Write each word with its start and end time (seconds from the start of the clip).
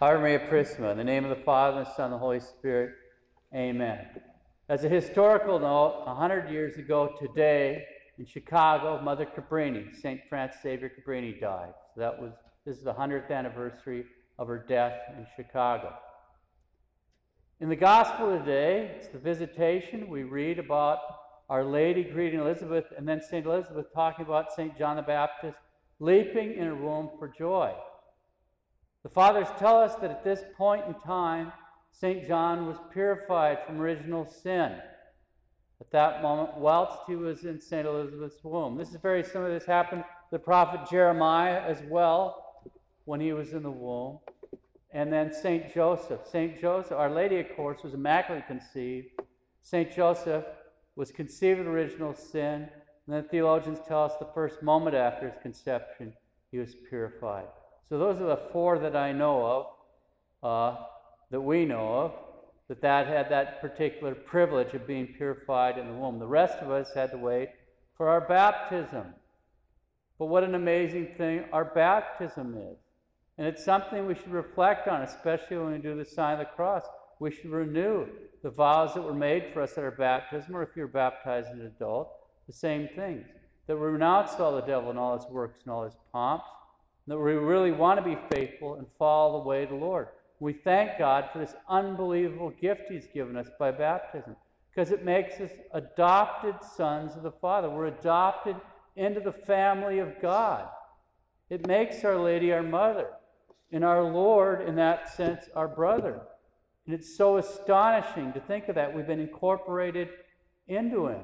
Ave 0.00 0.20
Maria 0.20 0.38
Purísima, 0.38 0.92
in 0.92 0.96
the 0.96 1.02
name 1.02 1.24
of 1.24 1.36
the 1.36 1.42
Father, 1.44 1.78
and 1.78 1.86
the 1.86 1.94
Son, 1.94 2.04
and 2.04 2.14
the 2.14 2.18
Holy 2.18 2.38
Spirit, 2.38 2.92
amen. 3.52 4.06
As 4.68 4.84
a 4.84 4.88
historical 4.88 5.58
note, 5.58 6.04
100 6.06 6.48
years 6.50 6.76
ago 6.76 7.16
today 7.20 7.84
in 8.16 8.24
Chicago, 8.24 9.02
Mother 9.02 9.26
Cabrini, 9.26 9.92
St. 10.00 10.20
Frances 10.28 10.60
Xavier 10.62 10.88
Cabrini, 10.88 11.40
died. 11.40 11.72
So 11.92 12.00
that 12.00 12.16
was, 12.16 12.30
this 12.64 12.78
is 12.78 12.84
the 12.84 12.94
100th 12.94 13.28
anniversary 13.32 14.04
of 14.38 14.46
her 14.46 14.64
death 14.68 15.00
in 15.16 15.26
Chicago. 15.34 15.92
In 17.58 17.68
the 17.68 17.74
Gospel 17.74 18.38
today, 18.38 18.92
it's 18.94 19.08
the 19.08 19.18
visitation. 19.18 20.08
We 20.08 20.22
read 20.22 20.60
about 20.60 21.00
Our 21.48 21.64
Lady 21.64 22.04
greeting 22.04 22.38
Elizabeth, 22.38 22.84
and 22.96 23.08
then 23.08 23.20
St. 23.20 23.44
Elizabeth 23.44 23.86
talking 23.92 24.24
about 24.24 24.52
St. 24.52 24.78
John 24.78 24.94
the 24.94 25.02
Baptist 25.02 25.58
leaping 25.98 26.54
in 26.54 26.68
a 26.68 26.74
womb 26.76 27.10
for 27.18 27.26
joy. 27.36 27.74
The 29.08 29.14
fathers 29.14 29.48
tell 29.58 29.80
us 29.80 29.94
that 30.02 30.10
at 30.10 30.22
this 30.22 30.42
point 30.54 30.84
in 30.86 30.92
time, 30.92 31.50
St. 31.92 32.28
John 32.28 32.66
was 32.66 32.76
purified 32.92 33.56
from 33.64 33.80
original 33.80 34.26
sin 34.26 34.76
at 35.80 35.90
that 35.92 36.20
moment, 36.20 36.58
whilst 36.58 36.98
he 37.06 37.16
was 37.16 37.46
in 37.46 37.58
St. 37.58 37.86
Elizabeth's 37.86 38.44
womb. 38.44 38.76
This 38.76 38.90
is 38.90 39.00
very 39.00 39.24
similar. 39.24 39.50
This 39.50 39.64
happened 39.64 40.02
to 40.02 40.30
the 40.30 40.38
prophet 40.38 40.90
Jeremiah 40.90 41.62
as 41.62 41.80
well 41.88 42.66
when 43.06 43.18
he 43.18 43.32
was 43.32 43.54
in 43.54 43.62
the 43.62 43.70
womb. 43.70 44.18
And 44.92 45.10
then 45.10 45.32
St. 45.32 45.72
Joseph. 45.72 46.20
St. 46.30 46.60
Joseph, 46.60 46.92
Our 46.92 47.10
Lady, 47.10 47.40
of 47.40 47.56
course, 47.56 47.82
was 47.82 47.94
immaculately 47.94 48.44
conceived. 48.46 49.08
St. 49.62 49.90
Joseph 49.90 50.44
was 50.96 51.10
conceived 51.12 51.60
of 51.60 51.66
original 51.66 52.12
sin. 52.12 52.68
And 53.06 53.16
then 53.16 53.24
theologians 53.30 53.78
tell 53.88 54.04
us 54.04 54.12
the 54.20 54.28
first 54.34 54.62
moment 54.62 54.94
after 54.94 55.30
his 55.30 55.38
conception, 55.40 56.12
he 56.50 56.58
was 56.58 56.74
purified. 56.90 57.46
So 57.88 57.98
those 57.98 58.20
are 58.20 58.26
the 58.26 58.40
four 58.52 58.78
that 58.78 58.94
I 58.94 59.12
know 59.12 59.46
of, 59.46 59.66
uh, 60.42 60.80
that 61.30 61.40
we 61.40 61.64
know 61.64 61.94
of, 61.94 62.12
that 62.68 62.82
that 62.82 63.06
had 63.06 63.30
that 63.30 63.62
particular 63.62 64.14
privilege 64.14 64.74
of 64.74 64.86
being 64.86 65.06
purified 65.06 65.78
in 65.78 65.86
the 65.86 65.94
womb. 65.94 66.18
The 66.18 66.26
rest 66.26 66.58
of 66.58 66.70
us 66.70 66.92
had 66.94 67.10
to 67.12 67.16
wait 67.16 67.48
for 67.96 68.08
our 68.08 68.20
baptism. 68.20 69.14
But 70.18 70.26
what 70.26 70.44
an 70.44 70.54
amazing 70.54 71.14
thing 71.16 71.44
our 71.52 71.64
baptism 71.64 72.56
is. 72.56 72.78
And 73.38 73.46
it's 73.46 73.64
something 73.64 74.06
we 74.06 74.16
should 74.16 74.32
reflect 74.32 74.88
on, 74.88 75.02
especially 75.02 75.56
when 75.56 75.72
we 75.72 75.78
do 75.78 75.96
the 75.96 76.04
sign 76.04 76.34
of 76.34 76.40
the 76.40 76.44
cross. 76.44 76.84
We 77.20 77.30
should 77.30 77.50
renew 77.50 78.06
the 78.42 78.50
vows 78.50 78.94
that 78.94 79.02
were 79.02 79.14
made 79.14 79.52
for 79.52 79.62
us 79.62 79.78
at 79.78 79.84
our 79.84 79.90
baptism, 79.92 80.54
or 80.54 80.62
if 80.62 80.70
you're 80.76 80.88
baptized 80.88 81.48
as 81.48 81.54
an 81.54 81.66
adult, 81.66 82.10
the 82.46 82.52
same 82.52 82.88
things. 82.94 83.26
That 83.66 83.76
we 83.76 83.86
renounce 83.86 84.34
all 84.34 84.54
the 84.54 84.60
devil 84.62 84.90
and 84.90 84.98
all 84.98 85.16
his 85.16 85.26
works 85.30 85.60
and 85.64 85.72
all 85.72 85.84
his 85.84 85.96
pomps, 86.12 86.46
that 87.08 87.18
we 87.18 87.32
really 87.32 87.72
want 87.72 87.98
to 87.98 88.04
be 88.04 88.18
faithful 88.30 88.74
and 88.74 88.86
follow 88.98 89.40
the 89.40 89.48
way 89.48 89.64
of 89.64 89.70
the 89.70 89.76
Lord. 89.76 90.08
We 90.40 90.52
thank 90.52 90.98
God 90.98 91.28
for 91.32 91.38
this 91.38 91.54
unbelievable 91.68 92.50
gift 92.60 92.82
He's 92.90 93.06
given 93.06 93.36
us 93.36 93.48
by 93.58 93.70
baptism 93.70 94.36
because 94.70 94.92
it 94.92 95.04
makes 95.04 95.40
us 95.40 95.50
adopted 95.72 96.54
sons 96.76 97.16
of 97.16 97.22
the 97.22 97.32
Father. 97.32 97.68
We're 97.68 97.86
adopted 97.86 98.54
into 98.94 99.20
the 99.20 99.32
family 99.32 99.98
of 99.98 100.20
God. 100.22 100.68
It 101.50 101.66
makes 101.66 102.04
Our 102.04 102.16
Lady 102.16 102.52
our 102.52 102.62
mother, 102.62 103.08
and 103.72 103.84
our 103.84 104.02
Lord, 104.02 104.68
in 104.68 104.76
that 104.76 105.14
sense, 105.16 105.48
our 105.56 105.68
brother. 105.68 106.20
And 106.86 106.94
it's 106.94 107.16
so 107.16 107.38
astonishing 107.38 108.32
to 108.34 108.40
think 108.40 108.68
of 108.68 108.74
that. 108.76 108.94
We've 108.94 109.06
been 109.06 109.20
incorporated 109.20 110.10
into 110.68 111.08
Him, 111.08 111.22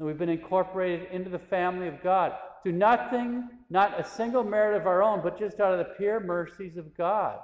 and 0.00 0.06
we've 0.06 0.18
been 0.18 0.30
incorporated 0.30 1.08
into 1.12 1.28
the 1.28 1.38
family 1.38 1.86
of 1.86 2.02
God 2.02 2.32
through 2.62 2.72
nothing, 2.72 3.50
not 3.68 4.00
a 4.00 4.04
single 4.04 4.42
merit 4.42 4.80
of 4.80 4.86
our 4.86 5.02
own, 5.02 5.20
but 5.22 5.38
just 5.38 5.60
out 5.60 5.74
of 5.74 5.78
the 5.78 5.92
pure 5.98 6.20
mercies 6.20 6.78
of 6.78 6.96
God. 6.96 7.38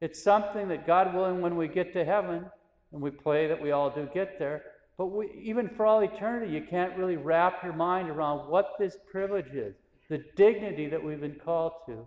It's 0.00 0.20
something 0.20 0.66
that 0.66 0.84
God 0.84 1.14
willing, 1.14 1.40
when 1.40 1.54
we 1.56 1.68
get 1.68 1.92
to 1.92 2.04
heaven, 2.04 2.44
and 2.92 3.00
we 3.00 3.10
pray 3.10 3.46
that 3.46 3.62
we 3.62 3.70
all 3.70 3.88
do 3.88 4.08
get 4.12 4.36
there, 4.36 4.64
but 4.98 5.06
we, 5.06 5.30
even 5.40 5.68
for 5.68 5.86
all 5.86 6.00
eternity, 6.00 6.52
you 6.52 6.66
can't 6.68 6.96
really 6.96 7.16
wrap 7.16 7.62
your 7.62 7.72
mind 7.72 8.10
around 8.10 8.50
what 8.50 8.72
this 8.80 8.96
privilege 9.08 9.54
is, 9.54 9.76
the 10.10 10.24
dignity 10.34 10.88
that 10.88 11.02
we've 11.02 11.20
been 11.20 11.40
called 11.44 11.72
to 11.86 12.04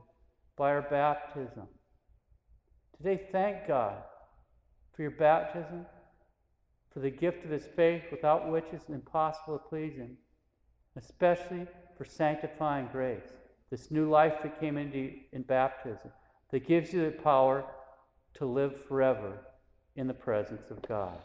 by 0.58 0.72
our 0.72 0.82
baptism. 0.82 1.68
Today, 2.98 3.28
thank 3.32 3.66
God 3.66 3.96
for 4.94 5.04
your 5.04 5.12
baptism, 5.12 5.86
for 6.92 7.00
the 7.00 7.10
gift 7.10 7.46
of 7.46 7.52
His 7.52 7.68
faith, 7.76 8.04
without 8.12 8.50
which 8.50 8.66
it's 8.72 8.90
impossible 8.90 9.58
to 9.58 9.70
please 9.70 9.96
Him, 9.96 10.18
especially 10.96 11.68
for 11.98 12.06
sanctifying 12.06 12.88
grace, 12.92 13.34
this 13.70 13.92
new 13.92 14.10
life 14.10 14.36
that 14.44 14.60
came 14.60 14.78
into 14.78 14.98
you 14.98 15.14
in 15.32 15.44
baptism, 15.44 16.12
that 16.52 16.68
gives 16.68 16.92
you 16.92 17.06
the 17.06 17.12
power 17.12 17.66
to 18.36 18.46
live 18.46 18.84
forever 18.86 19.40
in 19.96 20.08
the 20.08 20.14
presence 20.14 20.72
of 20.72 20.82
God. 20.82 21.18